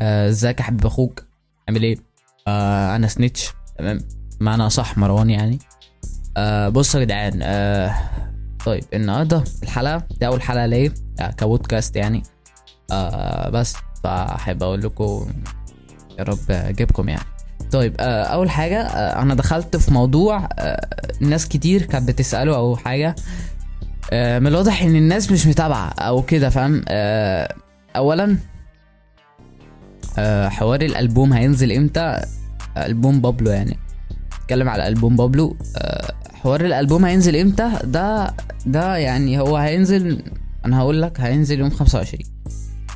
آه، 0.00 0.28
إزيك 0.28 0.58
يا 0.60 0.64
حبيب 0.64 0.86
أخوك؟ 0.86 1.24
عامل 1.68 1.82
إيه؟ 1.82 1.96
آه 2.48 2.96
أنا 2.96 3.06
سنيتش 3.06 3.52
تمام؟ 3.78 3.98
معنى 4.40 4.70
صح 4.70 4.98
مروان 4.98 5.30
يعني. 5.30 5.58
آه 6.36 6.68
بصوا 6.68 7.00
يا 7.00 7.04
جدعان 7.04 7.40
آه 7.42 7.94
طيب 8.66 8.84
النهارده 8.94 9.44
الحلقة 9.62 10.02
دي 10.20 10.26
أول 10.26 10.42
حلقة 10.42 10.66
ليا 10.66 10.92
آه 11.20 11.30
كبودكاست 11.30 11.96
يعني. 11.96 12.22
آه 12.92 13.48
بس 13.48 13.74
فأحب 14.04 14.62
أقول 14.62 14.82
لكم 14.82 15.26
يا 16.18 16.24
رب 16.24 16.50
اجيبكم 16.50 17.08
يعني. 17.08 17.24
طيب 17.72 17.94
آه 18.00 18.22
أول 18.24 18.50
حاجة 18.50 18.82
آه 18.82 19.22
أنا 19.22 19.34
دخلت 19.34 19.76
في 19.76 19.92
موضوع 19.92 20.48
آه 20.58 20.88
ناس 21.20 21.48
كتير 21.48 21.82
كانت 21.82 22.08
بتسأله 22.08 22.56
أو 22.56 22.76
حاجة. 22.76 23.14
آه 24.12 24.38
من 24.38 24.46
الواضح 24.46 24.82
إن 24.82 24.96
الناس 24.96 25.32
مش 25.32 25.46
متابعة 25.46 25.88
أو 25.88 26.22
كده 26.22 26.48
فاهم؟ 26.50 26.84
آه 26.88 27.54
اولا 27.96 28.24
آه 28.24 28.36
حوار 30.48 30.80
الألبوم 30.82 31.32
هينزل 31.32 31.72
إمتى؟ 31.72 32.20
ألبوم 32.76 33.20
بابلو 33.20 33.50
يعني. 33.50 33.78
اتكلم 34.42 34.68
على 34.68 34.88
ألبوم 34.88 35.16
بابلو. 35.16 35.56
آه 35.76 36.12
حوار 36.34 36.60
الألبوم 36.64 37.04
هينزل 37.04 37.36
إمتى؟ 37.36 37.70
ده 37.84 38.34
ده 38.66 38.96
يعني 38.96 39.40
هو 39.40 39.56
هينزل 39.56 40.22
أنا 40.64 40.78
هقول 40.78 41.02
لك 41.02 41.20
هينزل 41.20 41.60
يوم 41.60 41.70
25 41.70 42.24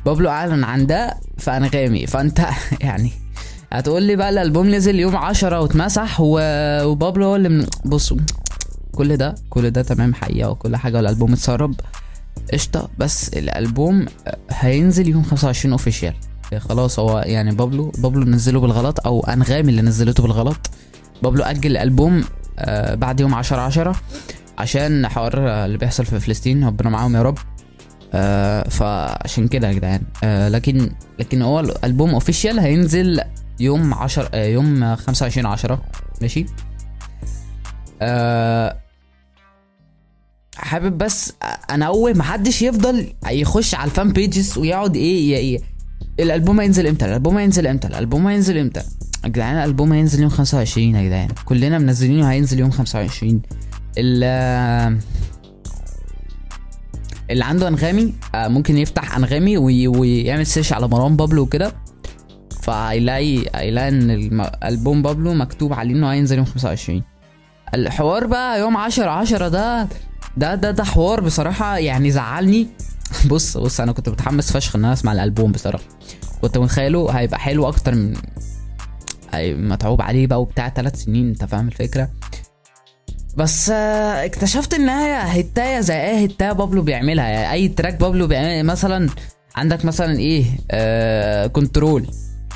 بابلو 0.05 0.29
أعلن 0.29 0.63
عن 0.63 0.85
ده 0.85 1.17
في 1.37 1.51
انغامي 1.51 2.07
فأنت 2.07 2.41
يعني 2.81 3.11
هتقول 3.71 4.03
لي 4.03 4.15
بقى 4.15 4.29
الألبوم 4.29 4.69
نزل 4.75 4.99
يوم 4.99 5.15
10 5.15 5.59
واتمسح. 5.61 6.17
وبابلو 6.19 7.25
هو 7.25 7.35
اللي 7.35 7.49
من... 7.49 7.65
بصوا 7.85 8.17
كل 8.91 9.17
ده 9.17 9.35
كل 9.49 9.71
ده 9.71 9.81
تمام 9.81 10.13
حقيقة 10.13 10.49
وكل 10.49 10.75
حاجة 10.75 10.97
والألبوم 10.97 11.33
اتسرب 11.33 11.75
قشطة. 12.53 12.89
بس 12.97 13.29
الألبوم 13.29 14.05
هينزل 14.51 15.07
يوم 15.07 15.23
25 15.23 15.71
official 15.71 16.13
خلاص 16.59 16.99
هو 16.99 17.19
يعني 17.25 17.55
بابلو 17.55 17.91
بابلو 17.97 18.23
نزله 18.25 18.59
بالغلط 18.59 19.07
أو 19.07 19.19
أنغامي 19.23 19.69
اللي 19.69 19.81
نزلته 19.81 20.23
بالغلط. 20.23 20.57
بابلو 21.23 21.43
أجل 21.43 21.71
الالبوم 21.71 22.23
آه 22.59 22.95
بعد 22.95 23.19
يوم 23.19 23.33
10 23.35 23.61
10 23.61 23.95
عشان 24.57 25.07
حوار 25.07 25.65
اللي 25.65 25.77
بيحصل 25.77 26.05
في 26.05 26.19
فلسطين. 26.19 26.65
ربنا 26.67 26.89
معاهم 26.89 27.15
يا 27.15 27.21
رب. 27.21 27.37
آه 28.13 28.69
فعشان 28.69 29.47
كده 29.47 29.67
يا 29.67 29.73
جدعان. 29.73 30.01
آه 30.23 30.49
لكن 30.49 30.91
لكن 31.19 31.41
هو 31.41 31.59
الألبوم 31.59 32.09
official 32.13 32.59
هينزل 32.59 33.21
يوم 33.59 33.93
10 33.93 34.29
آه 34.33 34.45
يوم 34.45 34.95
25 34.95 35.45
10 35.45 35.81
ماشي؟ 36.21 36.45
آه 38.01 38.77
حابب 40.55 40.97
بس 40.97 41.33
انوه 41.71 42.13
محدش 42.13 42.61
يفضل 42.61 43.13
يخش 43.31 43.75
على 43.75 43.85
ال 43.91 43.96
fan 43.96 44.11
pages 44.13 44.57
ويقعد 44.57 44.95
إيه, 44.95 45.61
الألبوم 46.19 46.59
هينزل 46.59 46.87
إمتى؟ 46.87 47.05
الألبوم 47.05 47.37
هينزل 47.37 47.67
إمتى؟ 47.67 47.87
الألبوم 47.87 48.27
هينزل 48.27 48.57
إمتى؟ 48.57 48.81
يا 49.23 49.29
جدعان 49.29 49.55
الألبوم 49.57 49.93
هينزل 49.93 50.21
يوم 50.21 50.29
25 50.29 50.95
يا 50.95 51.03
جدعان. 51.03 51.27
كلنا 51.45 51.77
منزلينه 51.79 52.31
هينزل 52.31 52.59
يوم 52.59 52.71
25 52.71 53.41
ال 53.97 54.23
اللي 57.31 57.45
عنده 57.45 57.67
أنغامي 57.67 58.13
ممكن 58.35 58.77
يفتح 58.77 59.17
أنغامي 59.17 59.57
ويعمل 59.57 60.45
search 60.45 60.73
على 60.73 60.87
مروان 60.87 61.15
بابلو 61.17 61.41
وكده. 61.41 61.71
فهيلاقي 62.61 63.45
هيلاقي 63.55 63.87
إن 63.89 64.11
الالبوم 64.11 65.01
بابلو 65.01 65.33
مكتوب 65.33 65.73
عليه 65.73 65.93
إنه 65.95 66.11
هينزل 66.11 66.37
يوم 66.37 66.45
25 66.45 67.03
الحوار 67.73 68.25
بقى 68.27 68.59
يوم 68.59 68.77
10 68.77 69.09
10 69.09 69.47
ده 69.47 69.87
ده 70.37 70.55
ده 70.55 70.71
ده 70.71 70.83
حوار 70.83 71.21
بصراحة 71.21 71.77
يعني 71.77 72.11
زعلني. 72.11 72.67
بص 73.31 73.57
بص 73.57 73.79
أنا 73.79 73.91
كنت 73.91 74.09
متحمس 74.09 74.51
فشخ 74.51 74.75
إن 74.75 74.85
أنا 74.85 74.93
أسمع 74.93 75.11
الألبوم 75.11 75.51
بصراحة. 75.51 75.83
كنت 76.41 76.57
متخيله 76.57 77.11
هيبقى 77.11 77.39
حلو 77.39 77.67
أكتر 77.67 77.95
من 77.95 78.13
متعوب 79.43 80.01
عليه 80.01 80.27
بقى 80.27 80.41
وبتاع 80.41 80.69
ثلاث 80.69 80.95
سنين 81.03 81.27
أنت 81.29 81.45
فاهم 81.45 81.67
الفكرة؟ 81.67 82.09
بس 83.37 83.69
آه 83.69 84.25
اكتشفت 84.25 84.73
إن 84.73 84.89
هي 84.89 85.13
hit-ايه 85.41 85.79
زي 85.79 85.93
إيه 86.01 86.23
hit-ايه 86.25 86.51
بابلو 86.51 86.81
بيعملها. 86.81 87.27
يعني 87.27 87.51
أي 87.51 87.67
track 87.67 87.93
بابلو 87.99 88.27
بيعمل 88.27 88.63
مثلا 88.65 89.09
عندك 89.55 89.85
مثلا 89.85 90.19
إيه 90.19 90.45
آه 90.71 91.47
كنترول. 91.47 92.07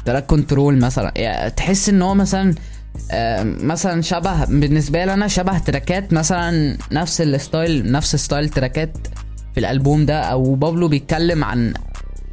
track 0.06 0.26
كنترول 0.26 0.78
مثلا. 0.80 1.12
يعني 1.16 1.52
تحس 1.52 1.90
إن 1.90 2.02
هو 2.02 2.14
مثلا 2.16 2.56
آه 3.12 3.44
مثلا 3.44 4.02
شبه 4.02 4.46
بالنسبة 4.46 5.06
لي 5.06 5.14
أنا 5.14 5.28
شبه 5.28 5.58
track 5.60 6.05
ات 6.05 6.14
مثلا 6.14 6.78
نفس 6.92 7.22
ال 7.22 7.34
style 7.34 7.92
نفس 7.92 8.16
style 8.16 8.50
track 8.50 8.90
ات 8.90 8.98
في 9.58 9.62
الألبوم 9.62 10.06
ده 10.06 10.22
أو 10.22 10.56
بابلو 10.56 10.88
بيتكلم 10.88 11.44
عن 11.44 11.74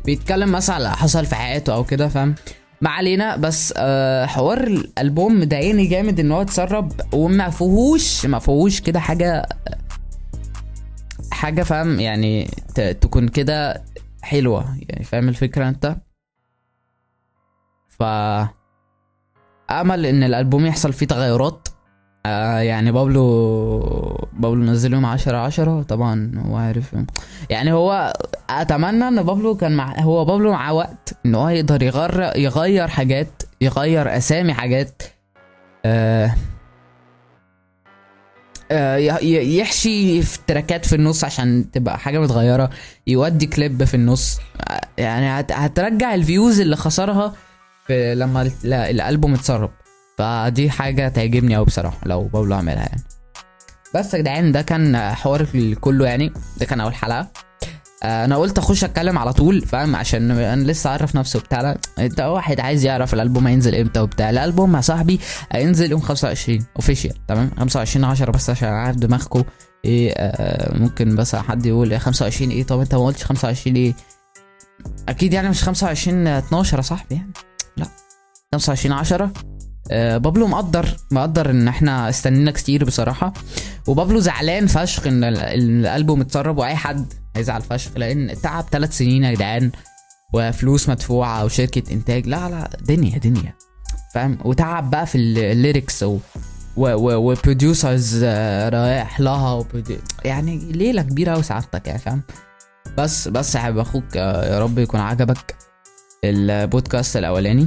بيتكلم 0.05 0.53
مثلا 0.53 0.75
على 0.77 0.91
حصل 0.91 1.27
في 1.27 1.35
حياته 1.35 1.75
أو 1.75 1.85
كده 1.85 2.09
فاهم؟ 2.09 2.35
ما 2.81 2.91
علينا 2.91 3.37
بس 3.37 3.75
آه 3.77 4.27
حوار 4.27 4.67
الألبوم 4.67 5.41
مضايقني 5.41 5.87
جامد 5.87 6.21
إن 6.21 6.33
هو 6.33 6.43
اتسرب 6.43 6.93
وما 7.13 7.51
فيهوش 7.51 8.27
ما 8.27 8.39
فيهوش 8.39 8.81
كده 8.81 9.01
حاجة 9.01 9.47
حاجة 11.31 11.63
فاهم؟ 11.63 12.01
يعني 12.01 12.51
تكون 12.75 13.29
كده 13.29 13.84
حلوة 14.23 14.79
يعني 14.89 15.05
فاهم 15.05 15.29
الفكرة 15.29 15.69
أنت؟ 15.69 15.97
ف 17.89 18.03
آمل 19.71 20.07
إن 20.07 20.23
الألبوم 20.23 20.67
يحصل 20.67 20.93
فيه 20.93 21.07
تغيرات. 21.07 21.69
آه 22.27 22.59
يعني 22.59 22.93
بابلو 22.93 24.29
بابلو 24.33 24.62
نزل 24.65 24.93
يوم 24.93 25.07
10 25.07 25.37
10 25.37 25.83
طبعا 25.83 26.33
هو 26.47 26.57
عارف 26.57 26.97
يعني 27.51 27.73
هو 27.73 28.12
أتمنى 28.51 29.09
إن 29.09 29.23
بابلو 29.23 29.57
كان 29.57 29.77
مع 29.77 30.01
هو 30.01 30.25
بابلو 30.25 30.53
معاه 30.53 30.73
وقت 30.73 31.15
إن 31.27 31.34
هو 31.34 31.49
يقدر 31.49 31.83
يغير 31.83 32.37
يغير 32.37 32.89
حاجات 32.89 33.43
يغير 33.61 34.17
أسامي 34.17 34.55
حاجات 34.55 35.03
آه 35.84 36.34
آه 38.71 38.97
يحشي 38.97 40.23
في 40.23 40.39
تراكات 40.47 40.87
في 40.87 40.95
النص 40.97 41.25
عشان 41.25 41.71
تبقى 41.73 41.99
حاجة 41.99 42.19
متغيرة 42.19 42.71
يودي 43.07 43.47
كليب 43.47 43.84
في 43.84 43.95
النص. 43.95 44.39
يعني 44.99 45.47
هترجع 45.53 46.15
ال 46.15 46.22
views 46.22 46.61
اللي 46.61 46.77
خسرها 46.77 47.33
في 47.87 48.15
لما 48.15 48.51
الألبوم 48.65 49.34
اتسرب. 49.34 49.71
فدي 50.19 50.71
حاجة 50.71 51.09
تعجبني 51.09 51.57
أوي 51.57 51.65
بصراحة 51.65 51.97
لو 52.07 52.23
بابلو 52.23 52.55
عملها 52.55 52.77
يعني. 52.83 53.03
بس 53.95 54.15
يا 54.15 54.19
جدعان 54.19 54.53
ده 54.53 54.63
كان 54.63 54.97
حوار 55.15 55.47
كله 55.81 56.07
يعني 56.07 56.33
ده 56.57 56.67
كان 56.67 56.81
أول 56.81 56.95
حلقة. 56.95 57.29
أنا 58.03 58.37
قلت 58.37 58.59
أخش 58.59 58.85
أتكلم 58.85 59.19
على 59.19 59.33
طول 59.33 59.61
فاهم؟ 59.61 59.97
عشان 59.97 60.31
أنا 60.31 60.63
لسه 60.63 60.91
عارف 60.91 61.17
نفسي 61.17 61.39
وبتاع. 61.39 61.77
أنت 61.99 62.21
واحد 62.21 62.61
عايز 62.61 62.85
يعرف 62.85 63.15
الألبوم 63.15 63.47
هينزل 63.47 63.75
إمتى 63.75 64.01
وبتاع. 64.01 64.31
الألبوم 64.31 64.77
يا 64.77 64.81
صاحبي 64.81 65.21
هينزل 65.53 65.91
يوم 65.91 66.01
25 66.01 66.67
official 66.77 67.27
تمام؟ 67.27 67.51
25 67.59 68.05
10 68.05 68.31
بس 68.31 68.51
عشان 68.51 68.69
عارف 68.69 68.97
دماغكم 68.97 69.45
إيه 69.85 70.13
آه 70.17 70.79
ممكن 70.79 71.17
بس 71.17 71.37
حد 71.37 71.67
يقول 71.67 71.93
يا 71.93 71.99
25 71.99 72.51
إيه؟ 72.51 72.65
طب 72.65 72.81
أنت 72.81 72.95
ما 72.95 73.05
قلتش 73.07 73.25
25 73.25 73.77
إيه؟ 73.77 73.95
أكيد 75.09 75.33
يعني 75.33 75.49
مش 75.49 75.63
25 75.63 76.27
12 76.27 76.77
يا 76.77 76.83
صاحبي 76.83 77.15
يعني. 77.15 77.33
لا 77.77 77.87
25 78.53 78.93
10 78.97 79.33
آه 79.91 80.17
بابلو 80.17 80.47
مقدر 80.47 80.97
مقدر 81.11 81.50
إن 81.50 81.69
إحنا 81.69 82.09
استنينا 82.09 82.50
كتير 82.50 82.84
بصراحة. 82.84 83.33
وبابلو 83.87 84.21
زعلان 84.21 84.67
فشخ 84.67 85.06
إن 85.06 85.25
الألبوم 85.25 86.21
اتسرب 86.21 86.59
وأي 86.59 86.77
حد 86.77 87.12
هيزعل 87.37 87.62
فشخ 87.62 87.91
لأن 87.97 88.34
تعب 88.43 88.65
ثلاث 88.71 88.99
سنين 88.99 89.25
يا 89.25 89.34
جدعان 89.34 89.71
وفلوس 90.33 90.89
مدفوعة 90.89 91.45
وشركة 91.45 91.93
إنتاج. 91.93 92.27
لا 92.27 92.49
لا 92.50 92.71
دنيا 92.81 93.19
دنيا. 93.19 93.55
فاهم؟ 94.15 94.39
وتعب 94.45 94.91
بقى 94.91 95.06
في 95.06 95.19
الليركس 95.19 96.03
و 96.03 96.19
و 96.77 96.91
producers 96.91 98.25
رايح 98.75 99.21
لها 99.21 99.65
يعني 100.25 100.72
ليلة 100.72 101.03
كبيرة 101.03 101.33
قوي 101.33 101.43
سعادتك 101.43 101.87
يعني 101.87 101.99
فاهم؟ 101.99 102.22
بس 102.99 103.28
بس 103.28 103.56
حابب 103.56 103.78
أخوك 103.78 104.16
يا 104.16 104.59
رب 104.61 104.78
يكون 104.78 105.01
عجبك 105.01 105.55
البودكاست 106.25 107.16
الأولاني. 107.16 107.66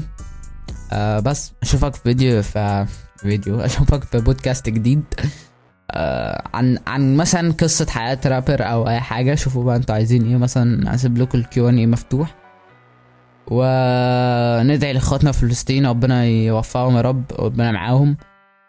آه 0.94 1.20
بس 1.20 1.54
أشوفك 1.64 1.96
في 1.96 2.02
فيديو 2.04 2.42
في 2.42 2.86
فيديو. 3.18 3.60
أشوفك 3.66 4.04
في 4.04 4.20
بودكاست 4.20 4.70
جديد. 4.70 5.04
آه 5.92 6.44
عن 6.54 6.78
عن 6.88 7.16
مثلا 7.18 7.54
قصة 7.54 7.86
حياة 7.90 8.20
رابر 8.26 8.64
أو 8.72 8.90
أي 8.90 9.00
حاجة. 9.00 9.36
شوفوا 9.36 9.64
بقى 9.64 9.76
أنتوا 9.76 9.96
عايزين 9.96 10.26
إيه. 10.28 10.38
مثلا 10.38 10.96
اسيب 10.96 11.18
لكم 11.18 11.38
ال 11.38 11.54
Q 11.54 11.70
and 11.70 11.78
A 11.78 11.88
مفتوح. 11.88 12.36
وندعي 13.48 14.94
لإخواتنا 14.94 15.32
في 15.32 15.40
فلسطين. 15.40 15.86
ربنا 15.86 16.26
يوفقهم 16.26 16.96
يا 16.98 17.02
رب. 17.02 17.24
ربنا 17.40 17.72
معاهم. 17.72 18.18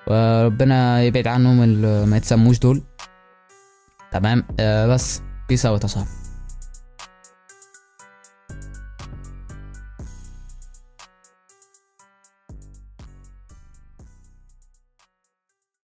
وربنا 0.06 1.03
يبعد 1.03 1.26
عنهم 1.26 1.62
اللي 1.62 2.06
ما 2.06 2.17
يتسموش 2.17 2.59
دول. 2.59 2.82
تمام؟ 4.12 4.44
آه 4.61 4.87
بس 4.87 5.23
peace 5.49 5.67
out 5.67 5.83
يا 5.82 6.18